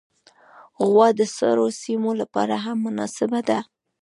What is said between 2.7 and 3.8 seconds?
مناسبه ده.